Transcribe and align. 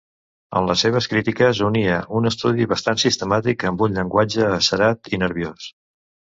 En 0.61 0.69
les 0.69 0.79
seves 0.85 1.07
crítiques 1.11 1.61
unia 1.67 1.99
un 2.21 2.31
estudi 2.31 2.67
bastant 2.73 2.99
sistemàtic 3.05 3.69
amb 3.73 3.87
un 3.89 3.97
llenguatge 4.01 4.51
acerat 4.59 5.15
i 5.17 5.25
nerviós. 5.29 5.73